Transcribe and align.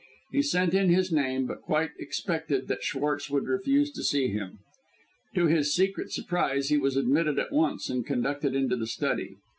He 0.31 0.41
sent 0.41 0.73
in 0.73 0.89
his 0.89 1.11
name, 1.11 1.45
but 1.45 1.61
quite 1.61 1.91
expected 1.99 2.67
that 2.67 2.81
Schwartz 2.81 3.29
would 3.29 3.43
refuse 3.45 3.91
to 3.91 4.01
see 4.03 4.29
him. 4.29 4.57
To 5.35 5.45
his 5.45 5.75
secret 5.75 6.11
surprise 6.11 6.69
he 6.69 6.77
was 6.79 6.97
admitted 6.97 7.37
at 7.37 7.51
once 7.51 7.87
and 7.87 8.03
conducted 8.03 8.55
into 8.55 8.75
the 8.75 8.87
study. 8.87 9.35